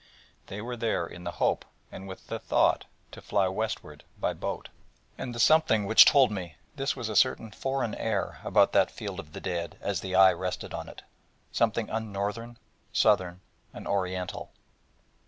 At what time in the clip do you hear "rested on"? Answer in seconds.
10.33-10.89